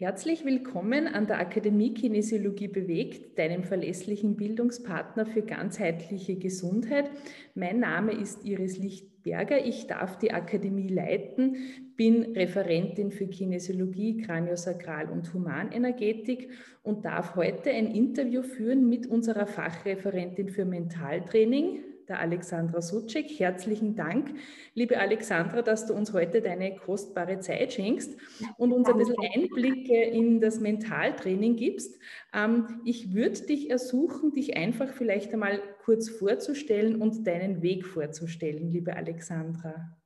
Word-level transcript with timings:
Herzlich 0.00 0.44
willkommen 0.44 1.08
an 1.08 1.26
der 1.26 1.40
Akademie 1.40 1.92
Kinesiologie 1.92 2.68
bewegt, 2.68 3.36
deinem 3.36 3.64
verlässlichen 3.64 4.36
Bildungspartner 4.36 5.26
für 5.26 5.42
ganzheitliche 5.42 6.36
Gesundheit. 6.36 7.10
Mein 7.56 7.80
Name 7.80 8.12
ist 8.12 8.44
Iris 8.44 8.78
Lichtberger. 8.78 9.66
Ich 9.66 9.88
darf 9.88 10.16
die 10.16 10.30
Akademie 10.30 10.86
leiten, 10.86 11.56
bin 11.96 12.36
Referentin 12.36 13.10
für 13.10 13.26
Kinesiologie, 13.26 14.18
Kraniosakral 14.18 15.10
und 15.10 15.34
Humanenergetik 15.34 16.50
und 16.84 17.04
darf 17.04 17.34
heute 17.34 17.70
ein 17.70 17.88
Interview 17.88 18.42
führen 18.42 18.88
mit 18.88 19.08
unserer 19.08 19.48
Fachreferentin 19.48 20.48
für 20.48 20.64
Mentaltraining, 20.64 21.80
der 22.08 22.20
Alexandra 22.20 22.80
Sucek. 22.80 23.38
Herzlichen 23.38 23.94
Dank, 23.94 24.34
liebe 24.74 24.98
Alexandra, 24.98 25.62
dass 25.62 25.86
du 25.86 25.94
uns 25.94 26.12
heute 26.12 26.40
deine 26.40 26.76
kostbare 26.76 27.40
Zeit 27.40 27.74
schenkst 27.74 28.18
und 28.56 28.72
uns 28.72 28.88
ein 28.88 28.96
bisschen 28.96 29.16
Einblicke 29.34 30.02
in 30.02 30.40
das 30.40 30.60
Mentaltraining 30.60 31.56
gibst. 31.56 32.00
Ähm, 32.32 32.80
ich 32.84 33.12
würde 33.12 33.40
dich 33.42 33.70
ersuchen, 33.70 34.32
dich 34.32 34.56
einfach 34.56 34.88
vielleicht 34.88 35.32
einmal 35.32 35.60
kurz 35.84 36.08
vorzustellen 36.08 37.00
und 37.00 37.26
deinen 37.26 37.62
Weg 37.62 37.86
vorzustellen, 37.86 38.70
liebe 38.70 38.96
Alexandra. 38.96 39.96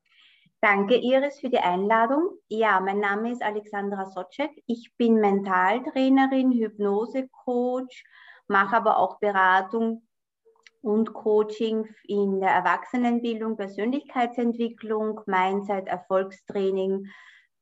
Danke, 0.60 0.96
Iris, 0.96 1.40
für 1.40 1.50
die 1.50 1.58
Einladung. 1.58 2.38
Ja, 2.48 2.78
mein 2.80 3.00
Name 3.00 3.32
ist 3.32 3.42
Alexandra 3.42 4.06
Socek. 4.06 4.50
Ich 4.66 4.92
bin 4.96 5.14
Mentaltrainerin, 5.14 6.52
Hypnosecoach, 6.52 8.04
mache 8.46 8.76
aber 8.76 8.98
auch 8.98 9.18
Beratung 9.18 10.06
und 10.82 11.12
Coaching 11.14 11.88
in 12.04 12.40
der 12.40 12.50
Erwachsenenbildung, 12.50 13.56
Persönlichkeitsentwicklung, 13.56 15.20
Mindset, 15.26 15.86
Erfolgstraining, 15.86 17.06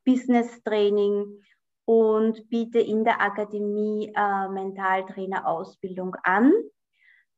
Business 0.04 0.62
Training 0.62 1.26
und 1.84 2.48
biete 2.48 2.80
in 2.80 3.04
der 3.04 3.20
Akademie 3.20 4.12
äh, 4.16 4.48
Mentaltrainer-Ausbildung 4.48 6.16
an. 6.22 6.52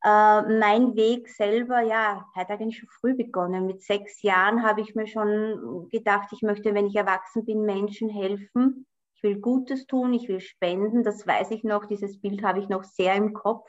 Äh, 0.05 0.43
mein 0.59 0.95
Weg 0.95 1.29
selber, 1.29 1.81
ja, 1.81 2.27
hat 2.35 2.51
eigentlich 2.51 2.79
schon 2.79 2.89
früh 2.89 3.15
begonnen. 3.15 3.67
Mit 3.67 3.83
sechs 3.83 4.23
Jahren 4.23 4.63
habe 4.63 4.81
ich 4.81 4.95
mir 4.95 5.07
schon 5.07 5.89
gedacht, 5.91 6.29
ich 6.33 6.43
möchte, 6.43 6.75
wenn 6.75 6.87
ich 6.87 6.97
erwachsen 6.97 7.45
bin, 7.45 7.63
Menschen 7.63 8.09
helfen. 8.09 8.87
Ich 9.15 9.23
will 9.23 9.41
Gutes 9.41 9.87
tun, 9.87 10.13
ich 10.13 10.29
will 10.29 10.41
spenden. 10.41 11.03
Das 11.03 11.27
weiß 11.27 11.51
ich 11.53 11.65
noch, 11.65 11.87
dieses 11.87 12.21
Bild 12.21 12.43
habe 12.43 12.61
ich 12.61 12.69
noch 12.69 12.85
sehr 12.85 13.15
im 13.15 13.33
Kopf 13.33 13.69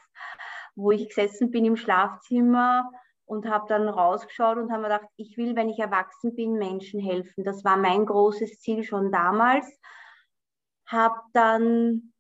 wo 0.76 0.92
ich 0.92 1.08
gesessen 1.08 1.52
bin 1.52 1.66
im 1.66 1.78
Schlafzimmer 1.78 2.90
und 3.26 3.48
habe 3.48 3.66
dann 3.70 3.88
rausgeschaut 3.88 4.58
und 4.58 4.72
habe 4.72 4.84
mir 4.84 4.90
gedacht, 4.90 5.10
ich 5.18 5.38
will, 5.38 5.56
wenn 5.56 5.70
ich 5.70 5.80
erwachsen 5.80 6.36
bin, 6.36 6.54
Menschen 6.54 7.00
helfen. 7.00 7.44
Das 7.44 7.64
war 7.64 7.78
mein 7.78 8.06
großes 8.06 8.60
Ziel 8.60 8.84
schon 8.84 9.12
damals. 9.12 9.66
Habe 10.86 11.20
dann 11.34 12.14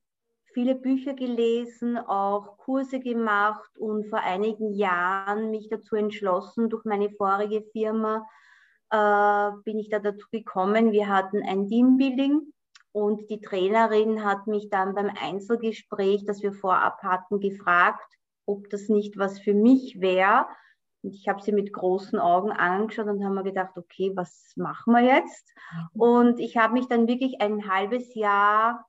viele 0.54 0.76
Bücher 0.76 1.14
gelesen, 1.14 1.98
auch 1.98 2.58
Kurse 2.58 3.00
gemacht 3.00 3.78
und 3.78 4.08
vor 4.10 4.20
einigen 4.20 4.74
Jahren 4.74 5.52
mich 5.52 5.68
dazu 5.70 5.96
entschlossen, 5.96 6.70
durch 6.70 6.86
meine 6.86 7.10
vorige 7.12 7.64
Firma 7.72 8.26
äh, 8.92 9.52
bin 9.64 9.80
ich 9.80 9.90
da 9.90 10.00
dazu 10.00 10.28
gekommen. 10.32 10.92
Wir 10.92 11.10
hatten 11.10 11.44
ein 11.44 11.68
Teambuilding 11.68 12.54
und 12.92 13.30
die 13.30 13.42
Trainerin 13.42 14.24
hat 14.24 14.48
mich 14.48 14.70
dann 14.70 14.94
beim 14.94 15.10
Einzelgespräch, 15.20 16.26
das 16.26 16.44
wir 16.44 16.54
vorab 16.54 17.02
hatten, 17.02 17.40
gefragt, 17.40 18.06
ob 18.46 18.70
das 18.70 18.90
nicht 18.90 19.18
was 19.18 19.40
für 19.40 19.54
mich 19.54 20.00
wäre. 20.02 20.48
Und 21.02 21.14
ich 21.16 21.28
habe 21.28 21.42
sie 21.42 21.52
mit 21.52 21.74
großen 21.74 22.20
Augen 22.20 22.52
angeschaut 22.52 23.08
und 23.08 23.24
habe 23.24 23.36
mir 23.36 23.44
gedacht, 23.44 23.78
okay, 23.78 24.12
was 24.16 24.54
machen 24.56 24.94
wir 24.94 25.02
jetzt? 25.02 25.54
Mhm. 25.94 26.02
Und 26.02 26.40
ich 26.40 26.58
habe 26.58 26.74
mich 26.74 26.88
dann 26.88 27.08
wirklich 27.08 27.42
ein 27.42 27.70
halbes 27.70 28.16
Jahr 28.16 28.86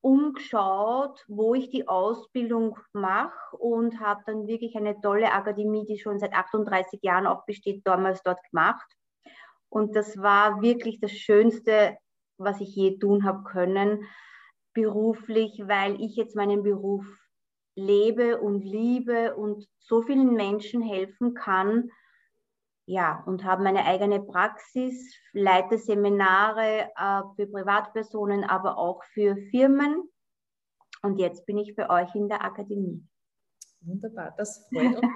umgeschaut, 0.00 1.24
wo 1.28 1.54
ich 1.54 1.70
die 1.70 1.88
Ausbildung 1.88 2.78
mache 2.92 3.56
und 3.56 4.00
habe 4.00 4.22
dann 4.26 4.46
wirklich 4.46 4.76
eine 4.76 5.00
tolle 5.00 5.32
Akademie, 5.32 5.86
die 5.86 5.98
schon 5.98 6.18
seit 6.18 6.34
38 6.34 7.02
Jahren 7.02 7.26
auch 7.26 7.46
besteht, 7.46 7.86
damals 7.86 8.22
dort 8.22 8.38
gemacht. 8.50 8.86
Und 9.70 9.96
das 9.96 10.18
war 10.18 10.60
wirklich 10.60 11.00
das 11.00 11.12
Schönste, 11.12 11.96
was 12.36 12.60
ich 12.60 12.74
je 12.76 12.98
tun 12.98 13.24
habe 13.24 13.44
können, 13.44 14.04
beruflich, 14.74 15.62
weil 15.66 16.00
ich 16.00 16.16
jetzt 16.16 16.36
meinen 16.36 16.62
Beruf 16.62 17.06
lebe 17.76 18.40
und 18.40 18.64
liebe 18.64 19.34
und 19.36 19.68
so 19.78 20.02
vielen 20.02 20.34
Menschen 20.34 20.82
helfen 20.82 21.34
kann. 21.34 21.90
Ja, 22.86 23.22
und 23.26 23.44
habe 23.44 23.62
meine 23.62 23.84
eigene 23.86 24.20
Praxis, 24.20 25.14
leite 25.32 25.78
Seminare 25.78 26.90
äh, 26.96 27.22
für 27.34 27.46
Privatpersonen, 27.46 28.44
aber 28.44 28.76
auch 28.76 29.02
für 29.04 29.36
Firmen. 29.50 30.02
Und 31.02 31.18
jetzt 31.18 31.46
bin 31.46 31.58
ich 31.58 31.74
bei 31.74 31.88
euch 31.88 32.14
in 32.14 32.28
der 32.28 32.44
Akademie. 32.44 33.06
Wunderbar, 33.80 34.34
das 34.36 34.66
freut 34.68 34.96
uns 34.96 35.12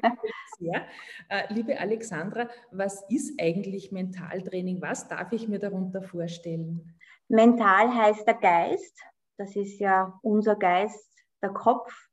sehr. 0.59 0.87
Äh, 1.29 1.53
liebe 1.53 1.79
Alexandra, 1.79 2.49
was 2.71 3.03
ist 3.09 3.41
eigentlich 3.41 3.93
Mentaltraining? 3.93 4.83
Was 4.83 5.09
darf 5.09 5.33
ich 5.33 5.49
mir 5.49 5.59
darunter 5.59 6.03
vorstellen? 6.03 6.95
Mental 7.29 7.95
heißt 7.95 8.27
der 8.27 8.35
Geist. 8.35 8.99
Das 9.39 9.57
ist 9.57 9.79
ja 9.79 10.19
unser 10.23 10.57
Geist, 10.57 11.25
der 11.43 11.51
Kopf. 11.51 12.08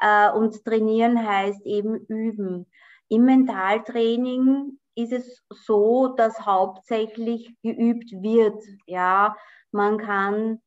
Äh, 0.00 0.30
und 0.32 0.64
trainieren 0.64 1.26
heißt 1.26 1.64
eben 1.66 1.96
üben. 2.06 2.66
Im 3.08 3.24
Mentaltraining 3.24 4.78
ist 4.94 5.12
es 5.12 5.42
so, 5.50 6.08
dass 6.08 6.44
hauptsächlich 6.44 7.54
geübt 7.62 8.10
wird. 8.12 8.62
Ja, 8.86 9.36
man 9.70 9.98
kann 9.98 10.60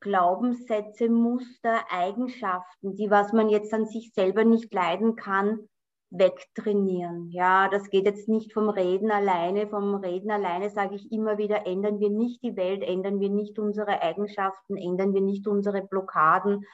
Glaubenssätze, 0.00 1.08
Muster, 1.08 1.80
Eigenschaften, 1.90 2.96
die 2.96 3.10
was 3.10 3.32
man 3.32 3.48
jetzt 3.48 3.72
an 3.72 3.86
sich 3.86 4.12
selber 4.12 4.44
nicht 4.44 4.74
leiden 4.74 5.14
kann, 5.16 5.68
wegtrainieren. 6.10 7.30
Ja, 7.30 7.68
das 7.68 7.88
geht 7.88 8.04
jetzt 8.04 8.28
nicht 8.28 8.52
vom 8.52 8.68
Reden 8.68 9.10
alleine. 9.10 9.66
Vom 9.68 9.94
Reden 9.94 10.30
alleine 10.30 10.68
sage 10.70 10.96
ich 10.96 11.10
immer 11.10 11.38
wieder, 11.38 11.66
ändern 11.66 12.00
wir 12.00 12.10
nicht 12.10 12.42
die 12.42 12.56
Welt, 12.56 12.82
ändern 12.82 13.20
wir 13.20 13.30
nicht 13.30 13.58
unsere 13.58 14.02
Eigenschaften, 14.02 14.76
ändern 14.76 15.14
wir 15.14 15.22
nicht 15.22 15.46
unsere 15.46 15.82
Blockaden, 15.82 16.66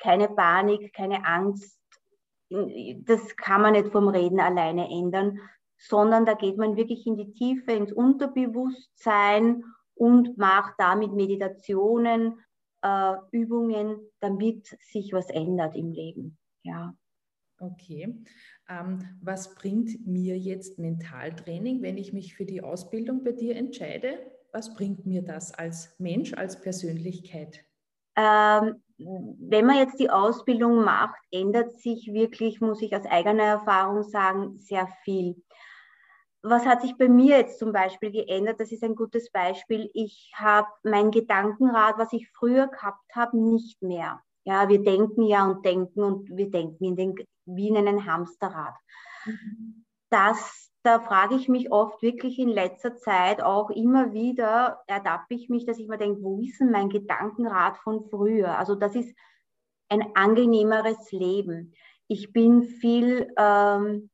keine 0.00 0.28
Panik, 0.28 0.92
keine 0.92 1.24
Angst. 1.24 1.78
Das 2.50 3.36
kann 3.36 3.62
man 3.62 3.72
nicht 3.72 3.88
vom 3.88 4.08
Reden 4.08 4.40
alleine 4.40 4.88
ändern, 4.88 5.38
sondern 5.76 6.24
da 6.24 6.34
geht 6.34 6.56
man 6.56 6.76
wirklich 6.76 7.06
in 7.06 7.16
die 7.16 7.32
Tiefe, 7.32 7.72
ins 7.72 7.92
Unterbewusstsein 7.92 9.64
und 9.94 10.38
macht 10.38 10.74
damit 10.78 11.12
Meditationen, 11.12 12.40
äh, 12.82 13.14
Übungen, 13.32 14.00
damit 14.20 14.76
sich 14.80 15.12
was 15.12 15.28
ändert 15.30 15.76
im 15.76 15.92
Leben. 15.92 16.38
Ja. 16.62 16.94
Okay. 17.60 18.14
Ähm, 18.68 19.18
was 19.20 19.54
bringt 19.54 20.06
mir 20.06 20.38
jetzt 20.38 20.78
Mentaltraining, 20.78 21.82
wenn 21.82 21.96
ich 21.96 22.12
mich 22.12 22.34
für 22.34 22.44
die 22.44 22.62
Ausbildung 22.62 23.24
bei 23.24 23.32
dir 23.32 23.56
entscheide? 23.56 24.30
Was 24.52 24.74
bringt 24.74 25.06
mir 25.06 25.22
das 25.22 25.52
als 25.52 25.98
Mensch, 25.98 26.34
als 26.34 26.60
Persönlichkeit? 26.60 27.64
Ähm, 28.18 28.82
wenn 28.98 29.64
man 29.64 29.76
jetzt 29.76 30.00
die 30.00 30.10
Ausbildung 30.10 30.84
macht, 30.84 31.20
ändert 31.30 31.72
sich 31.78 32.12
wirklich, 32.12 32.60
muss 32.60 32.82
ich 32.82 32.94
aus 32.96 33.06
eigener 33.06 33.44
Erfahrung 33.44 34.02
sagen, 34.02 34.58
sehr 34.58 34.88
viel. 35.04 35.40
Was 36.42 36.66
hat 36.66 36.82
sich 36.82 36.96
bei 36.96 37.08
mir 37.08 37.38
jetzt 37.38 37.60
zum 37.60 37.72
Beispiel 37.72 38.10
geändert? 38.10 38.58
Das 38.58 38.72
ist 38.72 38.82
ein 38.82 38.96
gutes 38.96 39.30
Beispiel. 39.30 39.88
Ich 39.94 40.32
habe 40.34 40.66
mein 40.82 41.12
Gedankenrad, 41.12 41.96
was 41.98 42.12
ich 42.12 42.28
früher 42.32 42.66
gehabt 42.66 43.14
habe, 43.14 43.38
nicht 43.38 43.80
mehr. 43.82 44.20
Ja, 44.44 44.68
wir 44.68 44.82
denken 44.82 45.22
ja 45.22 45.46
und 45.46 45.64
denken 45.64 46.02
und 46.02 46.28
wir 46.36 46.50
denken 46.50 46.84
in 46.84 46.96
den, 46.96 47.14
wie 47.44 47.68
in 47.68 47.76
einem 47.76 48.04
Hamsterrad. 48.04 48.74
Mhm. 49.26 49.84
Das 50.10 50.68
da 50.88 51.00
frage 51.00 51.34
ich 51.34 51.48
mich 51.48 51.72
oft 51.72 52.00
wirklich 52.02 52.38
in 52.38 52.48
letzter 52.48 52.96
Zeit 52.96 53.42
auch 53.42 53.68
immer 53.68 54.12
wieder, 54.12 54.80
erdappe 54.86 55.34
ich 55.34 55.48
mich, 55.48 55.66
dass 55.66 55.78
ich 55.78 55.88
mir 55.88 55.98
denke, 55.98 56.22
wo 56.22 56.40
ist 56.40 56.60
denn 56.60 56.70
mein 56.70 56.88
Gedankenrad 56.88 57.76
von 57.78 58.08
früher? 58.08 58.56
Also 58.58 58.74
das 58.74 58.94
ist 58.94 59.14
ein 59.90 60.02
angenehmeres 60.14 61.12
Leben. 61.12 61.74
Ich 62.06 62.32
bin 62.32 62.62
viel, 62.62 63.30
ähm, 63.36 64.08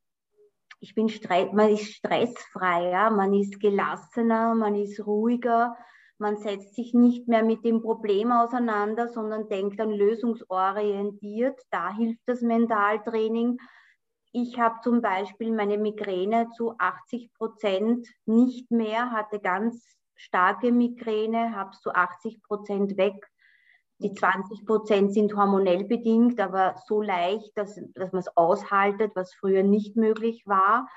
ich 0.80 0.94
bin 0.94 1.10
man 1.52 1.68
ist 1.68 1.92
stressfreier, 1.92 3.10
man 3.10 3.34
ist 3.34 3.60
gelassener, 3.60 4.54
man 4.54 4.74
ist 4.74 5.06
ruhiger, 5.06 5.76
man 6.18 6.38
setzt 6.38 6.74
sich 6.74 6.94
nicht 6.94 7.28
mehr 7.28 7.44
mit 7.44 7.64
dem 7.64 7.82
Problem 7.82 8.32
auseinander, 8.32 9.08
sondern 9.08 9.48
denkt 9.48 9.78
dann 9.78 9.90
lösungsorientiert. 9.90 11.60
Da 11.70 11.94
hilft 11.94 12.22
das 12.26 12.40
Mentaltraining 12.40 13.58
ich 14.34 14.58
habe 14.58 14.80
zum 14.82 15.00
Beispiel 15.00 15.52
meine 15.52 15.78
Migräne 15.78 16.50
zu 16.56 16.74
80 16.76 17.32
Prozent 17.34 18.08
nicht 18.26 18.68
mehr, 18.72 19.12
hatte 19.12 19.38
ganz 19.38 19.96
starke 20.16 20.72
Migräne, 20.72 21.54
habe 21.54 21.70
es 21.70 21.80
zu 21.80 21.94
80 21.94 22.42
Prozent 22.42 22.96
weg. 22.96 23.30
Die 23.98 24.12
20 24.12 24.66
Prozent 24.66 25.14
sind 25.14 25.36
hormonell 25.36 25.84
bedingt, 25.84 26.40
aber 26.40 26.74
so 26.86 27.00
leicht, 27.00 27.56
dass, 27.56 27.80
dass 27.94 28.10
man 28.10 28.20
es 28.20 28.36
aushaltet, 28.36 29.12
was 29.14 29.32
früher 29.34 29.62
nicht 29.62 29.94
möglich 29.94 30.42
war. 30.46 30.88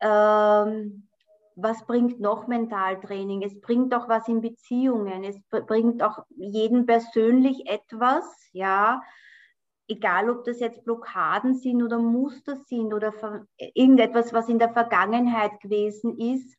Ähm, 0.00 1.08
was 1.54 1.86
bringt 1.86 2.18
noch 2.18 2.48
Mentaltraining? 2.48 3.44
Es 3.44 3.60
bringt 3.60 3.94
auch 3.94 4.08
was 4.08 4.26
in 4.26 4.40
Beziehungen. 4.40 5.22
Es 5.22 5.40
bringt 5.50 6.02
auch 6.02 6.24
jeden 6.30 6.84
persönlich 6.84 7.68
etwas, 7.68 8.24
ja. 8.50 9.02
Egal, 9.88 10.28
ob 10.30 10.44
das 10.44 10.60
jetzt 10.60 10.84
Blockaden 10.84 11.54
sind 11.54 11.82
oder 11.82 11.98
Muster 11.98 12.56
sind 12.56 12.92
oder 12.92 13.12
irgendetwas, 13.74 14.32
was 14.32 14.48
in 14.48 14.58
der 14.58 14.72
Vergangenheit 14.72 15.60
gewesen 15.60 16.18
ist, 16.18 16.56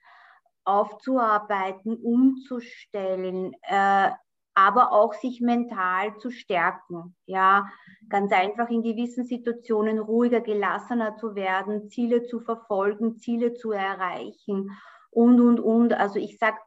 aufzuarbeiten, 0.65 1.95
umzustellen, 1.97 3.53
äh, 3.63 4.09
aber 4.55 4.91
auch 4.91 5.13
sich 5.13 5.41
mental 5.41 6.17
zu 6.17 6.31
stärken. 6.31 7.15
Ja, 7.25 7.69
ganz 8.09 8.31
einfach 8.33 8.69
in 8.69 8.83
gewissen 8.83 9.25
Situationen 9.25 9.99
ruhiger, 9.99 10.41
gelassener 10.41 11.15
zu 11.15 11.35
werden, 11.35 11.89
Ziele 11.89 12.23
zu 12.23 12.41
verfolgen, 12.41 13.17
Ziele 13.17 13.53
zu 13.53 13.71
erreichen 13.71 14.71
und, 15.11 15.39
und, 15.39 15.59
und. 15.59 15.93
Also 15.93 16.19
ich 16.19 16.37
sage, 16.37 16.57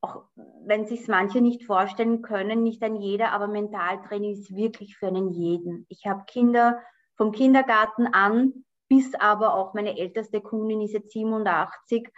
auch 0.00 0.24
wenn 0.64 0.86
sich 0.86 1.08
manche 1.08 1.40
nicht 1.40 1.64
vorstellen 1.64 2.22
können, 2.22 2.62
nicht 2.62 2.82
ein 2.82 2.96
jeder, 2.96 3.32
aber 3.32 3.48
Mentaltraining 3.48 4.32
ist 4.32 4.54
wirklich 4.54 4.96
für 4.96 5.08
einen 5.08 5.30
jeden. 5.30 5.86
Ich 5.88 6.06
habe 6.06 6.24
Kinder 6.26 6.80
vom 7.16 7.32
Kindergarten 7.32 8.06
an 8.06 8.64
bis 8.88 9.14
aber 9.14 9.54
auch 9.54 9.74
meine 9.74 9.98
älteste 9.98 10.40
Kundin 10.40 10.80
ist 10.80 10.94
jetzt 10.94 11.12
87. 11.12 12.08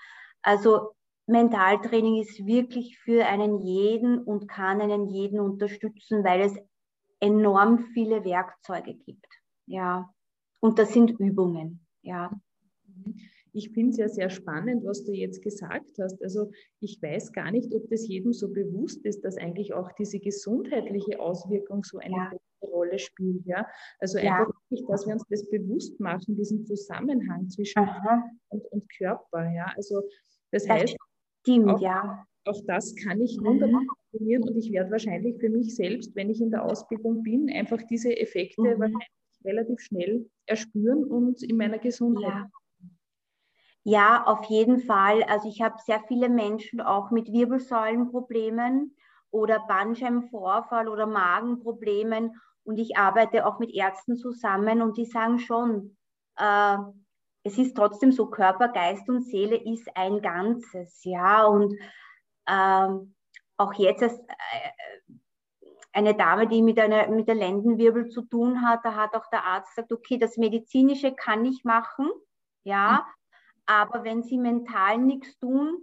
Also 0.43 0.93
Mentaltraining 1.27 2.21
ist 2.21 2.47
wirklich 2.47 2.99
für 2.99 3.27
einen 3.27 3.59
jeden 3.61 4.23
und 4.23 4.49
kann 4.49 4.81
einen 4.81 5.07
jeden 5.09 5.41
unterstützen, 5.41 6.25
weil 6.25 6.41
es 6.41 6.57
enorm 7.21 7.79
viele 7.93 8.25
Werkzeuge 8.25 8.95
gibt. 8.95 9.27
Ja, 9.67 10.13
und 10.61 10.79
das 10.79 10.93
sind 10.93 11.19
Übungen. 11.21 11.87
Ja. 12.03 12.31
Ich 13.53 13.71
finde 13.71 13.91
es 13.91 13.97
ja 13.97 14.09
sehr 14.09 14.31
spannend, 14.31 14.85
was 14.85 15.05
du 15.05 15.13
jetzt 15.13 15.43
gesagt 15.43 15.99
hast. 15.99 16.23
Also 16.23 16.51
ich 16.81 17.01
weiß 17.03 17.33
gar 17.33 17.51
nicht, 17.51 17.75
ob 17.75 17.89
das 17.91 18.07
jedem 18.07 18.33
so 18.33 18.49
bewusst 18.53 19.05
ist, 19.05 19.25
dass 19.25 19.37
eigentlich 19.37 19.73
auch 19.75 19.91
diese 19.93 20.19
gesundheitliche 20.19 21.19
Auswirkung 21.21 21.85
so 21.85 21.99
eine 21.99 22.15
ja. 22.15 22.33
Rolle 22.63 22.99
spielt. 22.99 23.45
Ja? 23.47 23.67
Also 23.99 24.19
ja. 24.19 24.39
einfach, 24.41 24.55
wirklich, 24.69 24.87
dass 24.89 25.07
wir 25.07 25.15
uns 25.15 25.25
das 25.29 25.49
bewusst 25.49 25.99
machen, 26.01 26.37
diesen 26.37 26.65
Zusammenhang 26.65 27.49
zwischen 27.49 27.87
und, 28.49 28.65
und, 28.73 28.85
Körper. 28.97 29.51
Ja? 29.51 29.73
Also 29.77 30.03
das, 30.51 30.65
das 30.65 30.69
heißt, 30.69 30.97
Stimmt, 31.43 31.69
auch, 31.69 31.81
ja. 31.81 32.25
Auch 32.47 32.61
das 32.67 32.95
kann 32.97 33.21
ich 33.21 33.39
wunderbar 33.43 33.83
kombinieren 34.11 34.43
und 34.45 34.57
ich 34.57 34.73
werde 34.73 34.91
wahrscheinlich 34.91 35.39
für 35.39 35.51
mich 35.51 35.75
selbst, 35.75 36.15
wenn 36.17 36.31
ich 36.31 36.41
in 36.41 36.51
der 36.51 36.65
Ausbildung 36.65 37.23
bin, 37.23 37.51
einfach 37.51 37.83
diese 37.89 38.17
Effekte 38.17 38.63
mhm. 38.63 38.81
wahrscheinlich 38.81 39.09
relativ 39.45 39.81
schnell 39.81 40.27
erspüren 40.47 41.05
und 41.05 41.43
in 41.43 41.57
meiner 41.57 41.79
Gesundheit. 41.79 42.25
Ja. 42.25 42.51
Ja, 43.85 44.25
auf 44.27 44.45
jeden 44.45 44.81
Fall. 44.81 45.23
Also 45.25 45.49
ich 45.49 45.63
habe 45.63 45.77
sehr 45.85 46.01
viele 46.07 46.29
Menschen 46.29 46.81
auch 46.81 47.11
mit 47.11 47.33
Wirbelsäulenproblemen 47.33 48.95
oder 49.31 49.61
Bandscheibenvorfall 49.61 50.89
oder 50.89 51.07
Magenproblemen 51.07 52.35
und 52.65 52.79
ich 52.79 52.97
arbeite 52.99 53.47
auch 53.47 53.59
mit 53.59 53.73
Ärzten 53.73 54.17
zusammen 54.17 54.83
und 54.83 54.99
die 54.99 55.07
sagen 55.07 55.39
schon, 55.39 55.97
äh, 56.37 56.77
es 57.43 57.57
ist 57.57 57.75
trotzdem 57.75 58.13
so, 58.13 58.27
Körper, 58.29 58.69
Geist 58.69 59.09
und 59.09 59.23
Seele 59.23 59.57
ist 59.57 59.89
ein 59.97 60.21
Ganzes, 60.21 61.03
ja. 61.05 61.47
Und 61.47 61.75
ähm, 62.47 63.15
auch 63.57 63.73
jetzt 63.75 64.03
als, 64.03 64.19
äh, 64.19 65.15
eine 65.93 66.15
Dame, 66.15 66.47
die 66.49 66.63
mit, 66.63 66.79
einer, 66.79 67.09
mit 67.09 67.29
der 67.29 67.35
Lendenwirbel 67.35 68.09
zu 68.09 68.23
tun 68.23 68.63
hat, 68.63 68.81
da 68.85 68.95
hat 68.95 69.15
auch 69.15 69.27
der 69.31 69.45
Arzt 69.45 69.75
gesagt, 69.75 69.93
okay, 69.93 70.19
das 70.19 70.37
Medizinische 70.37 71.15
kann 71.15 71.45
ich 71.45 71.65
machen, 71.65 72.09
ja, 72.65 73.05
mhm. 73.07 73.20
Aber 73.71 74.03
wenn 74.03 74.25
Sie 74.25 74.37
mental 74.37 74.99
nichts 74.99 75.39
tun, 75.39 75.79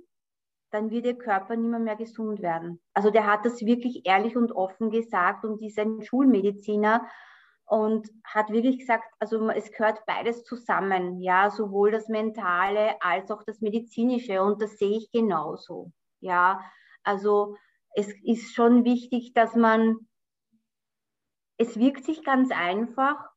dann 0.72 0.92
wird 0.92 1.06
Ihr 1.06 1.18
Körper 1.18 1.56
nicht 1.56 1.69
mehr, 1.69 1.80
mehr 1.80 1.95
gesund 1.95 2.42
werden. 2.42 2.81
Also 2.94 3.12
der 3.12 3.25
hat 3.25 3.45
das 3.45 3.62
wirklich 3.62 4.06
ehrlich 4.06 4.36
und 4.36 4.51
offen 4.51 4.92
gesagt 4.92 5.45
und 5.45 5.62
ist 5.62 5.80
ein 5.80 6.01
Schulmediziner 6.01 7.07
und 7.63 8.10
hat 8.25 8.50
wirklich 8.50 8.80
gesagt, 8.80 9.06
also 9.19 9.50
es 9.51 9.72
gehört 9.72 10.06
beides 10.06 10.44
zusammen, 10.44 11.22
ja, 11.22 11.50
sowohl 11.50 11.92
das 11.92 12.10
Mentale 12.10 13.01
als 13.01 13.31
auch 13.31 13.44
das 13.44 13.62
Medizinische 13.62 14.42
und 14.42 14.62
das 14.62 14.78
sehe 14.78 14.98
ich 14.98 15.10
genauso, 15.12 15.94
ja. 16.19 16.60
Also 17.04 17.56
es 17.95 18.13
ist 18.22 18.54
schon 18.54 18.83
wichtig, 18.83 19.31
dass 19.33 19.56
man, 19.56 19.95
es 21.57 21.80
wirkt 21.80 22.04
sich 22.04 22.25
ganz 22.25 22.51
einfach, 22.51 23.30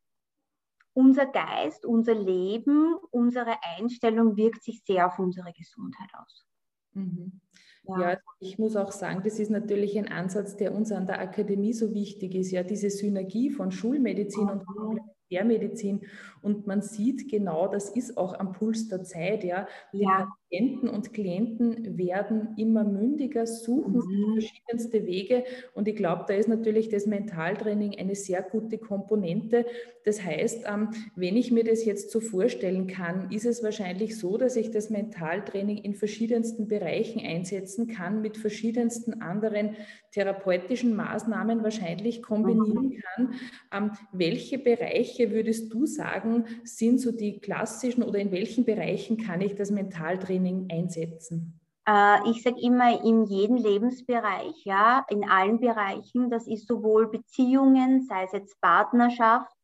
unser 0.93 1.27
Geist, 1.27 1.85
unser 1.85 2.15
Leben, 2.15 2.97
unsere 3.11 3.57
Einstellung 3.77 4.37
wirkt 4.37 4.63
sich 4.63 4.83
sehr 4.85 5.07
auf 5.07 5.19
unsere 5.19 5.53
Gesundheit 5.53 6.11
aus. 6.15 6.47
Mhm. 6.93 7.41
Ja. 7.85 8.01
ja, 8.01 8.19
ich 8.41 8.59
muss 8.59 8.77
auch 8.77 8.93
sagen, 8.93 9.23
das 9.25 9.39
ist 9.39 9.51
natürlich 9.51 9.99
ein 9.99 10.09
Ansatz, 10.09 10.57
der 10.57 10.75
uns 10.75 10.93
an 10.93 11.07
der 11.07 11.21
Akademie 11.21 11.73
so 11.73 11.95
wichtig 11.95 12.35
ist. 12.35 12.51
Ja, 12.51 12.63
diese 12.63 12.91
Synergie 12.91 13.51
von 13.51 13.71
Schulmedizin 13.71 14.51
und 14.51 14.67
Komplementärmedizin. 14.67 16.07
Und 16.43 16.67
man 16.67 16.83
sieht 16.83 17.31
genau, 17.31 17.69
das 17.69 17.91
ist 17.91 18.17
auch 18.19 18.35
am 18.35 18.53
Puls 18.53 18.89
der 18.89 19.03
Zeit. 19.03 19.45
Ja, 19.45 19.67
ja. 19.93 20.29
Patienten 20.50 20.88
und 20.88 21.12
Klienten 21.12 21.97
werden 21.97 22.55
immer 22.56 22.82
mündiger, 22.82 23.47
suchen 23.47 23.99
mhm. 23.99 24.32
verschiedenste 24.32 25.06
Wege. 25.06 25.44
Und 25.75 25.87
ich 25.87 25.94
glaube, 25.94 26.25
da 26.26 26.35
ist 26.35 26.49
natürlich 26.49 26.88
das 26.88 27.06
Mentaltraining 27.06 27.97
eine 27.99 28.17
sehr 28.17 28.43
gute 28.43 28.79
Komponente. 28.79 29.64
Das 30.05 30.25
heißt, 30.25 30.64
ähm, 30.67 30.91
wenn 31.14 31.37
ich 31.37 31.52
mir 31.52 31.62
das 31.62 31.85
jetzt 31.85 32.11
so 32.11 32.20
vorstellen 32.20 32.88
kann, 32.88 33.31
ist 33.31 33.44
es 33.44 33.62
wahrscheinlich 33.62 34.19
so, 34.19 34.38
dass 34.38 34.56
ich 34.56 34.70
das 34.70 34.91
Mentaltraining 34.91 35.79
in 35.79 35.94
verschiedensten 35.94 36.67
Bereichen 36.67 37.20
einsetzen 37.25 37.87
kann, 37.87 38.20
mit 38.20 38.37
verschiedensten 38.37 39.20
anderen 39.23 39.76
therapeutischen 40.11 40.96
Maßnahmen 40.96 41.62
wahrscheinlich 41.62 42.23
kombinieren 42.23 42.88
mhm. 42.88 43.00
kann. 43.00 43.35
Ähm, 43.73 43.91
welche 44.12 44.58
Bereiche 44.58 45.31
würdest 45.31 45.73
du 45.73 45.87
sagen, 45.87 46.46
sind 46.64 47.00
so 47.00 47.12
die 47.12 47.38
klassischen 47.38 48.03
oder 48.03 48.19
in 48.19 48.32
welchen 48.32 48.64
Bereichen 48.64 49.19
kann 49.19 49.41
ich 49.41 49.55
das 49.55 49.70
Mentaltraining 49.70 50.40
einsetzen? 50.71 51.61
Äh, 51.87 52.31
ich 52.31 52.43
sage 52.43 52.61
immer 52.61 53.03
in 53.05 53.25
jedem 53.25 53.57
Lebensbereich, 53.57 54.65
ja, 54.65 55.05
in 55.09 55.29
allen 55.29 55.61
Bereichen. 55.61 56.31
Das 56.31 56.47
ist 56.47 56.69
sowohl 56.69 57.09
Beziehungen, 57.11 58.03
sei 58.03 58.25
es 58.25 58.33
jetzt 58.33 58.61
Partnerschaft, 58.61 59.55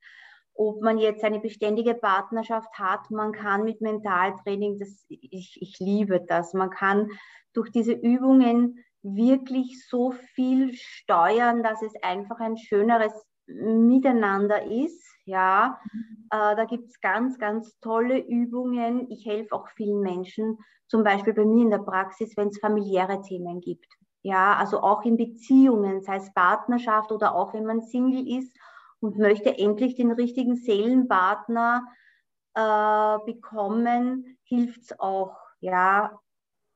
ob 0.55 0.81
man 0.81 0.99
jetzt 0.99 1.23
eine 1.23 1.40
beständige 1.40 1.95
Partnerschaft 1.95 2.73
hat, 2.78 3.11
man 3.11 3.33
kann 3.33 3.64
mit 3.64 3.80
Mentaltraining, 3.80 4.78
das, 4.78 5.04
ich, 5.09 5.59
ich 5.61 5.78
liebe 5.78 6.21
das, 6.21 6.54
man 6.54 6.71
kann 6.71 7.11
durch 7.52 7.71
diese 7.71 7.92
Übungen 7.92 8.83
wirklich 9.02 9.87
so 9.88 10.12
viel 10.35 10.73
steuern, 10.75 11.62
dass 11.62 11.83
es 11.83 11.92
einfach 12.02 12.40
ein 12.40 12.56
schöneres 12.56 13.12
Miteinander 13.47 14.64
ist. 14.64 15.04
Ja, 15.26 15.80
äh, 16.30 16.56
da 16.56 16.64
gibt 16.64 16.88
es 16.88 17.00
ganz, 17.00 17.38
ganz 17.38 17.78
tolle 17.80 18.18
Übungen. 18.18 19.11
Ich 19.11 19.26
helfe 19.26 19.54
auch 19.54 19.68
vielen 19.71 20.00
Menschen, 20.00 20.59
zum 20.88 21.02
Beispiel 21.02 21.35
bei 21.35 21.45
mir 21.45 21.62
in 21.62 21.71
der 21.71 21.78
Praxis, 21.78 22.37
wenn 22.37 22.49
es 22.49 22.59
familiäre 22.61 23.21
Themen 23.23 23.61
gibt. 23.61 23.87
Ja, 24.23 24.56
also 24.56 24.80
auch 24.80 25.04
in 25.04 25.16
Beziehungen, 25.16 26.02
sei 26.02 26.16
es 26.16 26.33
Partnerschaft 26.33 27.12
oder 27.12 27.35
auch 27.35 27.54
wenn 27.54 27.64
man 27.66 27.83
Single 27.83 28.26
ist 28.38 28.56
und 29.00 29.18
möchte 29.18 29.59
endlich 29.59 29.97
den 29.97 30.12
richtigen 30.12 30.56
Seelenpartner 30.56 31.85
äh, 32.54 33.18
bekommen, 33.25 34.38
hilft 34.45 34.83
es 34.83 35.00
auch. 35.00 35.37
Ja, 35.61 36.21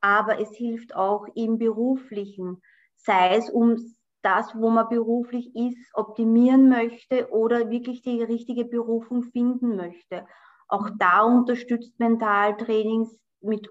aber 0.00 0.40
es 0.40 0.54
hilft 0.56 0.94
auch 0.94 1.26
im 1.34 1.58
beruflichen, 1.58 2.62
sei 2.96 3.36
es 3.36 3.50
um 3.50 3.76
das, 4.22 4.54
wo 4.54 4.70
man 4.70 4.88
beruflich 4.88 5.54
ist, 5.54 5.78
optimieren 5.94 6.68
möchte 6.68 7.30
oder 7.30 7.70
wirklich 7.70 8.02
die 8.02 8.22
richtige 8.22 8.64
Berufung 8.64 9.22
finden 9.22 9.76
möchte. 9.76 10.26
Auch 10.68 10.88
da 10.98 11.22
unterstützt 11.22 11.98
Mentaltrainings 11.98 13.16
mit 13.40 13.68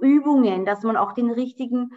Übungen, 0.00 0.64
dass 0.64 0.82
man 0.82 0.96
auch 0.96 1.12
den 1.12 1.30
richtigen 1.30 1.90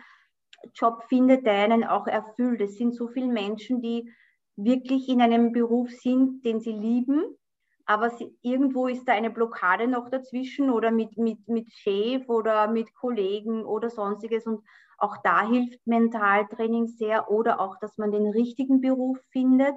Job 0.74 1.04
findet, 1.10 1.46
der 1.46 1.54
einen 1.54 1.84
auch 1.84 2.08
erfüllt. 2.08 2.62
Es 2.62 2.78
sind 2.78 2.96
so 2.96 3.08
viele 3.08 3.28
Menschen, 3.28 3.82
die 3.82 4.12
wirklich 4.56 5.10
in 5.10 5.22
einem 5.22 5.52
Beruf 5.52 5.92
sind, 5.92 6.44
den 6.46 6.60
sie 6.60 6.72
lieben, 6.72 7.38
aber 7.86 8.10
sie, 8.10 8.38
irgendwo 8.42 8.88
ist 8.88 9.08
da 9.08 9.14
eine 9.14 9.30
Blockade 9.30 9.88
noch 9.88 10.10
dazwischen 10.10 10.70
oder 10.70 10.92
mit, 10.92 11.18
mit, 11.18 11.48
mit 11.48 11.72
Chef 11.72 12.28
oder 12.28 12.68
mit 12.68 12.94
Kollegen 12.94 13.64
oder 13.64 13.90
sonstiges. 13.90 14.46
Und 14.46 14.62
auch 14.98 15.18
da 15.24 15.48
hilft 15.48 15.86
Mentaltraining 15.86 16.88
sehr 16.88 17.30
oder 17.30 17.60
auch, 17.60 17.78
dass 17.80 17.98
man 17.98 18.12
den 18.12 18.28
richtigen 18.28 18.82
Beruf 18.82 19.18
findet. 19.32 19.76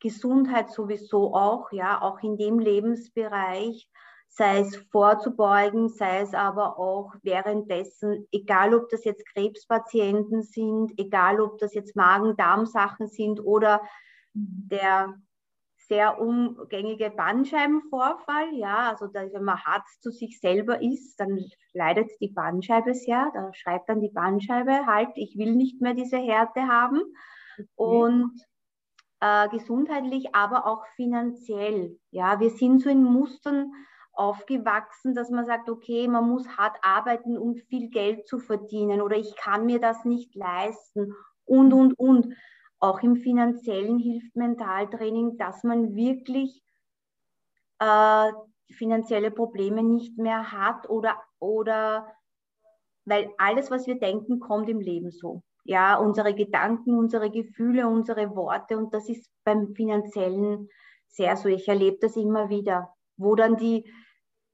Gesundheit 0.00 0.70
sowieso 0.70 1.34
auch, 1.34 1.72
ja, 1.72 2.00
auch 2.00 2.20
in 2.22 2.36
dem 2.36 2.58
Lebensbereich, 2.58 3.88
sei 4.28 4.60
es 4.60 4.76
vorzubeugen, 4.90 5.88
sei 5.88 6.20
es 6.20 6.32
aber 6.32 6.78
auch 6.78 7.12
währenddessen, 7.22 8.26
egal 8.32 8.74
ob 8.74 8.88
das 8.88 9.04
jetzt 9.04 9.26
Krebspatienten 9.26 10.42
sind, 10.42 10.92
egal 10.98 11.40
ob 11.40 11.58
das 11.58 11.74
jetzt 11.74 11.96
Magen-Darm-Sachen 11.96 13.08
sind 13.08 13.44
oder 13.44 13.82
mhm. 14.32 14.68
der 14.70 15.14
sehr 15.90 16.20
umgängige 16.20 17.10
Bandscheibenvorfall. 17.10 18.54
Ja, 18.54 18.90
also 18.90 19.08
da, 19.08 19.22
wenn 19.32 19.42
man 19.42 19.62
hart 19.62 19.82
zu 20.00 20.12
sich 20.12 20.38
selber 20.38 20.80
ist, 20.80 21.16
dann 21.18 21.44
leidet 21.74 22.12
die 22.20 22.28
Bandscheibe 22.28 22.94
sehr. 22.94 23.30
Da 23.34 23.52
schreibt 23.52 23.88
dann 23.88 24.00
die 24.00 24.08
Bandscheibe 24.10 24.86
halt, 24.86 25.10
ich 25.16 25.36
will 25.36 25.56
nicht 25.56 25.80
mehr 25.80 25.94
diese 25.94 26.18
Härte 26.18 26.68
haben. 26.68 27.00
Okay. 27.58 27.66
Und 27.76 28.32
äh, 29.20 29.48
gesundheitlich, 29.48 30.32
aber 30.32 30.64
auch 30.64 30.86
finanziell. 30.94 31.98
Ja, 32.12 32.38
wir 32.38 32.50
sind 32.50 32.82
so 32.82 32.88
in 32.88 33.02
Mustern 33.02 33.72
aufgewachsen, 34.12 35.14
dass 35.14 35.28
man 35.30 35.44
sagt, 35.44 35.68
okay, 35.68 36.06
man 36.06 36.28
muss 36.28 36.46
hart 36.56 36.76
arbeiten, 36.82 37.36
um 37.36 37.56
viel 37.56 37.90
Geld 37.90 38.28
zu 38.28 38.38
verdienen 38.38 39.02
oder 39.02 39.16
ich 39.16 39.34
kann 39.34 39.66
mir 39.66 39.80
das 39.80 40.04
nicht 40.04 40.36
leisten 40.36 41.14
und, 41.46 41.72
und, 41.72 41.98
und. 41.98 42.34
Auch 42.80 43.02
im 43.02 43.16
finanziellen 43.16 43.98
hilft 43.98 44.34
Mentaltraining, 44.34 45.36
dass 45.36 45.62
man 45.64 45.94
wirklich 45.94 46.62
äh, 47.78 48.32
finanzielle 48.72 49.30
Probleme 49.30 49.82
nicht 49.82 50.18
mehr 50.18 50.50
hat 50.52 50.88
oder, 50.88 51.16
oder 51.38 52.12
weil 53.04 53.30
alles, 53.38 53.70
was 53.70 53.86
wir 53.86 53.98
denken, 53.98 54.40
kommt 54.40 54.68
im 54.68 54.80
Leben 54.80 55.10
so. 55.10 55.42
Ja, 55.64 55.96
unsere 55.96 56.34
Gedanken, 56.34 56.96
unsere 56.96 57.30
Gefühle, 57.30 57.86
unsere 57.86 58.34
Worte 58.34 58.78
und 58.78 58.94
das 58.94 59.08
ist 59.08 59.30
beim 59.44 59.74
finanziellen 59.74 60.68
sehr 61.06 61.36
so. 61.36 61.48
Ich 61.48 61.68
erlebe 61.68 61.98
das 62.00 62.16
immer 62.16 62.48
wieder, 62.48 62.94
wo 63.16 63.34
dann 63.34 63.56
die, 63.56 63.92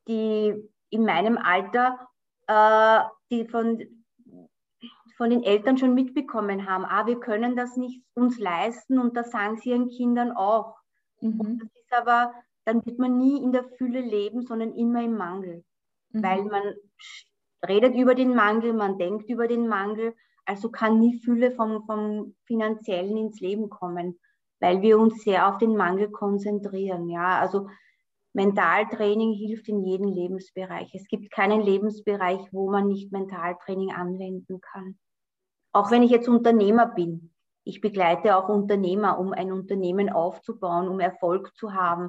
die 0.08 0.54
in 0.90 1.04
meinem 1.04 1.38
Alter, 1.38 2.08
äh, 2.48 3.00
die 3.30 3.46
von, 3.48 3.80
von 5.16 5.30
den 5.30 5.42
Eltern 5.42 5.78
schon 5.78 5.94
mitbekommen 5.94 6.68
haben, 6.68 6.84
ah, 6.84 7.06
wir 7.06 7.18
können 7.18 7.56
das 7.56 7.76
nicht 7.76 8.02
uns 8.14 8.38
leisten 8.38 8.98
und 8.98 9.16
das 9.16 9.30
sagen 9.30 9.56
sie 9.56 9.70
ihren 9.70 9.88
Kindern 9.88 10.32
auch. 10.32 10.76
Mhm. 11.20 11.58
das 11.58 11.68
ist 11.74 11.92
aber, 11.92 12.34
dann 12.64 12.84
wird 12.84 12.98
man 12.98 13.16
nie 13.16 13.42
in 13.42 13.52
der 13.52 13.64
Fülle 13.64 14.00
leben, 14.00 14.42
sondern 14.42 14.74
immer 14.74 15.02
im 15.02 15.16
Mangel, 15.16 15.64
mhm. 16.10 16.22
weil 16.22 16.44
man 16.44 16.74
redet 17.66 17.94
über 17.94 18.14
den 18.14 18.34
Mangel, 18.34 18.74
man 18.74 18.98
denkt 18.98 19.28
über 19.30 19.48
den 19.48 19.66
Mangel, 19.68 20.14
also 20.44 20.70
kann 20.70 21.00
nie 21.00 21.18
Fülle 21.20 21.50
vom, 21.52 21.84
vom 21.86 22.34
Finanziellen 22.44 23.16
ins 23.16 23.40
Leben 23.40 23.70
kommen, 23.70 24.18
weil 24.60 24.82
wir 24.82 24.98
uns 24.98 25.22
sehr 25.24 25.48
auf 25.48 25.58
den 25.58 25.76
Mangel 25.76 26.10
konzentrieren. 26.10 27.08
Ja, 27.08 27.40
also 27.40 27.68
Mentaltraining 28.34 29.32
hilft 29.32 29.66
in 29.68 29.82
jedem 29.82 30.08
Lebensbereich. 30.08 30.94
Es 30.94 31.08
gibt 31.08 31.32
keinen 31.32 31.62
Lebensbereich, 31.62 32.40
wo 32.52 32.70
man 32.70 32.86
nicht 32.86 33.10
Mentaltraining 33.10 33.92
anwenden 33.92 34.60
kann. 34.60 34.98
Auch 35.76 35.90
wenn 35.90 36.02
ich 36.02 36.10
jetzt 36.10 36.26
Unternehmer 36.26 36.86
bin. 36.86 37.32
Ich 37.62 37.82
begleite 37.82 38.34
auch 38.38 38.48
Unternehmer, 38.48 39.18
um 39.18 39.34
ein 39.34 39.52
Unternehmen 39.52 40.08
aufzubauen, 40.08 40.88
um 40.88 41.00
Erfolg 41.00 41.54
zu 41.54 41.74
haben. 41.74 42.08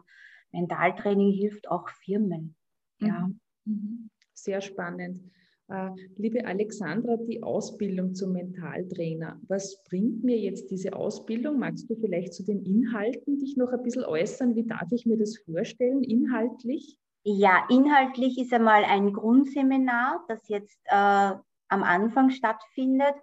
Mentaltraining 0.53 1.33
hilft 1.33 1.69
auch 1.69 1.89
Firmen. 1.89 2.55
Ja. 3.01 3.27
Mhm. 3.27 3.39
Mhm. 3.65 4.09
Sehr 4.33 4.61
spannend. 4.61 5.19
Äh, 5.67 5.89
liebe 6.15 6.45
Alexandra, 6.45 7.17
die 7.17 7.43
Ausbildung 7.43 8.15
zum 8.15 8.31
Mentaltrainer, 8.31 9.37
was 9.49 9.83
bringt 9.83 10.23
mir 10.23 10.39
jetzt 10.39 10.71
diese 10.71 10.93
Ausbildung? 10.93 11.59
Magst 11.59 11.89
du 11.89 11.95
vielleicht 11.97 12.35
zu 12.35 12.45
den 12.45 12.63
Inhalten 12.63 13.37
dich 13.37 13.57
noch 13.57 13.73
ein 13.73 13.83
bisschen 13.83 14.05
äußern? 14.05 14.55
Wie 14.55 14.65
darf 14.65 14.89
ich 14.93 15.05
mir 15.05 15.17
das 15.17 15.39
vorstellen, 15.39 16.03
inhaltlich? 16.03 16.97
Ja, 17.25 17.67
inhaltlich 17.69 18.37
ist 18.37 18.53
einmal 18.53 18.85
ein 18.85 19.11
Grundseminar, 19.11 20.23
das 20.29 20.47
jetzt 20.47 20.79
äh, 20.85 21.33
am 21.67 21.83
Anfang 21.83 22.29
stattfindet. 22.29 23.15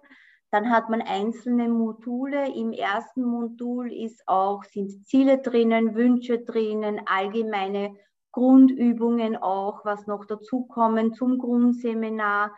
Dann 0.55 0.69
hat 0.71 0.89
man 0.89 1.01
einzelne 1.01 1.67
Module. 1.67 2.47
Im 2.55 2.71
ersten 2.71 3.25
Modul 3.25 3.91
ist 3.91 4.25
auch, 4.25 4.63
sind 4.63 5.05
Ziele 5.05 5.39
drinnen, 5.39 5.95
Wünsche 5.95 6.45
drinnen, 6.45 7.01
allgemeine 7.05 7.93
Grundübungen 8.31 9.35
auch, 9.35 9.83
was 9.83 10.07
noch 10.07 10.23
dazukommen 10.23 11.13
zum 11.13 11.39
Grundseminar. 11.39 12.55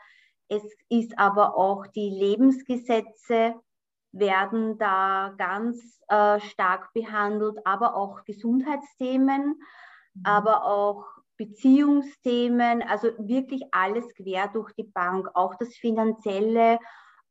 Es 0.47 0.61
ist 0.89 1.17
aber 1.17 1.57
auch 1.57 1.87
die 1.87 2.11
Lebensgesetze 2.11 3.55
werden 4.11 4.77
da 4.77 5.33
ganz 5.35 5.99
äh, 6.07 6.39
stark 6.39 6.93
behandelt, 6.93 7.57
aber 7.65 7.95
auch 7.95 8.23
Gesundheitsthemen, 8.25 9.55
mhm. 10.13 10.21
aber 10.23 10.65
auch 10.65 11.03
Beziehungsthemen, 11.37 12.83
also 12.83 13.07
wirklich 13.17 13.63
alles 13.71 14.05
quer 14.13 14.49
durch 14.49 14.71
die 14.73 14.83
Bank, 14.83 15.29
auch 15.33 15.55
das 15.55 15.69
Finanzielle, 15.69 16.77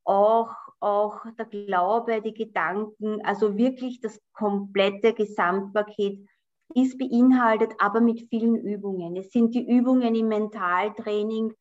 auch, 0.07 0.55
auch 0.81 1.21
der 1.39 1.47
Glaube, 1.47 2.23
die 2.23 2.35
Gedanken, 2.35 3.21
also 3.25 3.57
wirklich 3.57 4.01
das 4.01 4.21
komplette 4.33 5.13
Gesamtpaket 5.13 6.27
ist 6.75 6.99
beinhaltet, 6.99 7.73
aber 7.79 8.01
mit 8.01 8.29
vielen 8.29 8.57
Übungen. 8.57 9.17
Es 9.17 9.31
sind 9.31 9.55
die 9.55 9.67
Übungen 9.67 10.15
im 10.15 10.29
Mentaltraining 10.29 11.55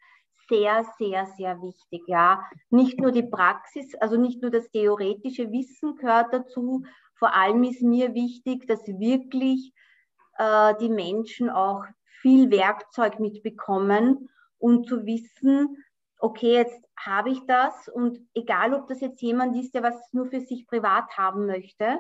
sehr, 0.47 0.85
sehr, 0.97 1.25
sehr 1.37 1.61
wichtig. 1.61 2.03
Ja, 2.07 2.43
nicht 2.69 2.99
nur 2.99 3.11
die 3.11 3.23
Praxis, 3.23 3.95
also 3.95 4.17
nicht 4.17 4.41
nur 4.41 4.51
das 4.51 4.69
theoretische 4.71 5.51
Wissen 5.51 5.95
gehört 5.95 6.33
dazu. 6.33 6.83
Vor 7.15 7.33
allem 7.33 7.63
ist 7.63 7.81
mir 7.81 8.13
wichtig, 8.13 8.67
dass 8.67 8.85
wirklich 8.87 9.73
äh, 10.37 10.73
die 10.79 10.89
Menschen 10.89 11.49
auch 11.49 11.83
viel 12.21 12.51
Werkzeug 12.51 13.19
mitbekommen 13.19 14.29
und 14.57 14.87
zu 14.87 15.05
wissen, 15.05 15.77
okay, 16.25 16.53
jetzt 16.53 16.83
habe 16.97 17.29
ich 17.29 17.45
das 17.45 17.87
und 17.87 18.19
egal, 18.33 18.73
ob 18.73 18.87
das 18.87 18.99
jetzt 18.99 19.21
jemand 19.21 19.55
ist, 19.55 19.75
der 19.75 19.83
was 19.83 20.11
nur 20.11 20.25
für 20.25 20.41
sich 20.41 20.65
privat 20.65 21.17
haben 21.17 21.45
möchte, 21.45 21.99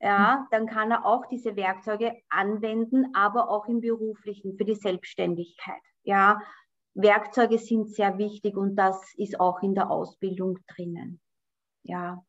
ja, 0.00 0.46
dann 0.52 0.66
kann 0.66 0.92
er 0.92 1.04
auch 1.04 1.26
diese 1.26 1.56
Werkzeuge 1.56 2.14
anwenden, 2.28 3.12
aber 3.14 3.50
auch 3.50 3.66
im 3.66 3.80
beruflichen 3.80 4.56
für 4.56 4.64
die 4.64 4.76
Selbstständigkeit. 4.76 5.82
Ja, 6.04 6.40
Werkzeuge 6.94 7.58
sind 7.58 7.90
sehr 7.90 8.16
wichtig 8.16 8.56
und 8.56 8.76
das 8.76 9.12
ist 9.16 9.40
auch 9.40 9.60
in 9.60 9.74
der 9.74 9.90
Ausbildung 9.90 10.58
drinnen. 10.68 11.20
Ja. 11.82 12.24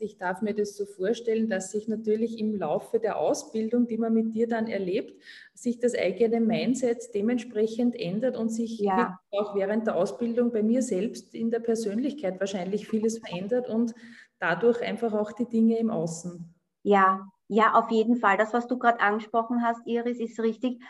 Ich 0.00 0.18
darf 0.18 0.42
mir 0.42 0.54
das 0.54 0.76
so 0.76 0.86
vorstellen, 0.86 1.48
dass 1.48 1.72
sich 1.72 1.88
natürlich 1.88 2.38
im 2.38 2.54
Laufe 2.54 2.98
der 2.98 3.18
Ausbildung, 3.18 3.86
die 3.86 3.98
man 3.98 4.12
mit 4.12 4.34
dir 4.34 4.48
dann 4.48 4.66
erlebt, 4.66 5.20
sich 5.54 5.78
das 5.78 5.94
eigene 5.94 6.40
Mindset 6.40 7.14
dementsprechend 7.14 7.94
ändert 7.98 8.36
und 8.36 8.48
sich 8.50 8.78
ja. 8.78 9.18
auch 9.30 9.54
während 9.54 9.86
der 9.86 9.96
Ausbildung 9.96 10.52
bei 10.52 10.62
mir 10.62 10.82
selbst 10.82 11.34
in 11.34 11.50
der 11.50 11.60
Persönlichkeit 11.60 12.40
wahrscheinlich 12.40 12.88
vieles 12.88 13.18
verändert 13.18 13.68
und 13.68 13.94
dadurch 14.38 14.82
einfach 14.82 15.12
auch 15.12 15.32
die 15.32 15.48
Dinge 15.48 15.78
im 15.78 15.90
Außen. 15.90 16.54
Ja, 16.82 17.28
ja, 17.48 17.74
auf 17.74 17.90
jeden 17.90 18.16
Fall. 18.16 18.36
Das, 18.36 18.52
was 18.52 18.66
du 18.66 18.78
gerade 18.78 19.00
angesprochen 19.00 19.62
hast, 19.62 19.86
Iris, 19.86 20.18
ist 20.18 20.40
richtig. 20.40 20.82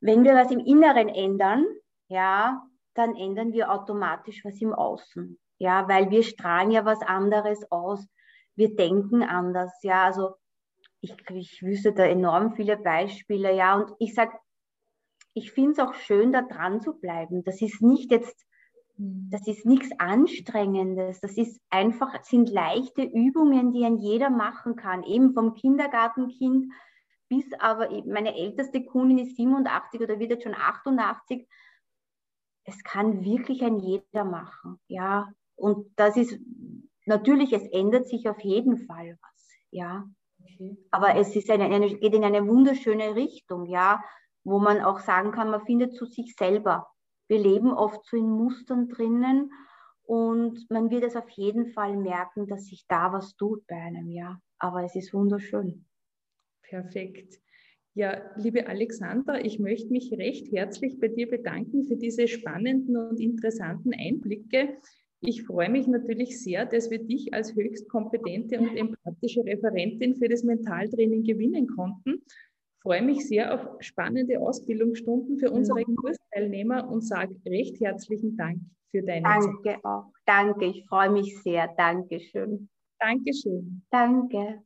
Wenn 0.00 0.22
wir 0.24 0.34
was 0.34 0.50
im 0.50 0.60
Inneren 0.60 1.08
ändern, 1.08 1.64
ja, 2.08 2.62
dann 2.94 3.16
ändern 3.16 3.52
wir 3.52 3.70
automatisch 3.70 4.44
was 4.44 4.60
im 4.60 4.72
Außen. 4.72 5.38
Ja, 5.64 5.88
weil 5.88 6.10
wir 6.10 6.22
strahlen 6.22 6.70
ja 6.70 6.84
was 6.84 7.00
anderes 7.00 7.70
aus. 7.70 8.06
Wir 8.54 8.76
denken 8.76 9.22
anders. 9.22 9.72
Ja, 9.82 10.04
also 10.04 10.34
ich, 11.00 11.16
ich 11.30 11.62
wüsste 11.62 11.94
da 11.94 12.04
enorm 12.04 12.54
viele 12.54 12.76
Beispiele. 12.76 13.54
Ja, 13.54 13.76
und 13.76 13.92
ich 13.98 14.14
sage, 14.14 14.32
ich 15.32 15.52
finde 15.52 15.72
es 15.72 15.78
auch 15.78 15.94
schön, 15.94 16.32
da 16.32 16.42
dran 16.42 16.82
zu 16.82 17.00
bleiben. 17.00 17.44
Das 17.44 17.62
ist 17.62 17.80
nicht 17.80 18.10
jetzt 18.10 18.44
hm. 18.96 19.28
Das 19.30 19.46
ist 19.46 19.66
nichts 19.66 19.88
Anstrengendes. 19.98 21.20
Das 21.20 21.36
ist 21.36 21.60
einfach, 21.70 22.22
sind 22.24 22.50
leichte 22.50 23.02
Übungen, 23.02 23.72
die 23.72 23.84
ein 23.84 23.98
jeder 23.98 24.30
machen 24.30 24.76
kann. 24.76 25.02
Eben 25.02 25.32
vom 25.32 25.54
Kindergartenkind 25.54 26.72
bis 27.28 27.46
aber, 27.58 27.88
meine 28.06 28.36
älteste 28.36 28.84
Kundin 28.84 29.18
ist 29.18 29.36
87 29.36 30.00
oder 30.00 30.18
wird 30.18 30.30
jetzt 30.30 30.44
schon 30.44 30.54
88. 30.54 31.48
Es 32.64 32.82
kann 32.84 33.24
wirklich 33.24 33.62
ein 33.62 33.78
jeder 33.78 34.24
machen. 34.24 34.78
Ja, 34.88 35.32
und 35.56 35.92
das 35.96 36.16
ist 36.16 36.38
natürlich, 37.06 37.52
es 37.52 37.66
ändert 37.72 38.08
sich 38.08 38.28
auf 38.28 38.40
jeden 38.40 38.78
Fall 38.78 39.18
was. 39.20 39.48
Ja, 39.70 40.08
okay. 40.40 40.76
aber 40.90 41.16
es 41.16 41.34
ist 41.34 41.50
eine, 41.50 41.64
eine, 41.64 41.88
geht 41.96 42.14
in 42.14 42.24
eine 42.24 42.46
wunderschöne 42.46 43.14
Richtung. 43.14 43.66
Ja, 43.66 44.02
wo 44.44 44.58
man 44.58 44.82
auch 44.82 45.00
sagen 45.00 45.32
kann, 45.32 45.50
man 45.50 45.64
findet 45.64 45.94
zu 45.94 46.04
sich 46.04 46.34
selber 46.36 46.86
wir 47.28 47.38
leben 47.38 47.72
oft 47.72 48.04
so 48.06 48.16
in 48.16 48.28
Mustern 48.28 48.88
drinnen 48.88 49.50
und 50.04 50.70
man 50.70 50.90
wird 50.90 51.04
es 51.04 51.16
auf 51.16 51.28
jeden 51.30 51.66
Fall 51.72 51.96
merken, 51.96 52.46
dass 52.46 52.66
sich 52.66 52.84
da 52.86 53.12
was 53.12 53.34
tut 53.36 53.66
bei 53.66 53.76
einem, 53.76 54.10
ja. 54.10 54.38
Aber 54.58 54.84
es 54.84 54.94
ist 54.94 55.14
wunderschön. 55.14 55.86
Perfekt. 56.62 57.40
Ja, 57.94 58.22
liebe 58.36 58.66
Alexandra, 58.66 59.40
ich 59.40 59.58
möchte 59.58 59.90
mich 59.90 60.12
recht 60.12 60.52
herzlich 60.52 60.98
bei 60.98 61.08
dir 61.08 61.28
bedanken 61.28 61.84
für 61.84 61.96
diese 61.96 62.28
spannenden 62.28 62.96
und 62.96 63.20
interessanten 63.20 63.94
Einblicke. 63.94 64.76
Ich 65.26 65.44
freue 65.44 65.70
mich 65.70 65.86
natürlich 65.86 66.42
sehr, 66.42 66.66
dass 66.66 66.90
wir 66.90 66.98
dich 66.98 67.32
als 67.32 67.54
höchst 67.54 67.88
kompetente 67.88 68.60
und 68.60 68.76
empathische 68.76 69.42
Referentin 69.42 70.14
für 70.16 70.28
das 70.28 70.42
Mentaltraining 70.42 71.24
gewinnen 71.24 71.66
konnten. 71.66 72.22
Freue 72.82 73.00
mich 73.00 73.26
sehr 73.26 73.54
auf 73.54 73.66
spannende 73.80 74.38
Ausbildungsstunden 74.38 75.38
für 75.38 75.50
unsere 75.50 75.82
Kursteilnehmer 75.82 76.90
und 76.90 77.00
sage 77.00 77.34
recht 77.46 77.80
herzlichen 77.80 78.36
Dank 78.36 78.60
für 78.90 79.02
deine 79.02 79.22
Danke 79.22 79.46
Zeit. 79.46 79.54
Danke 79.64 79.88
auch. 79.88 80.12
Danke, 80.26 80.66
ich 80.66 80.84
freue 80.86 81.10
mich 81.10 81.42
sehr. 81.42 81.68
Dankeschön. 81.78 82.68
Dankeschön. 82.98 83.82
Danke. 83.90 84.62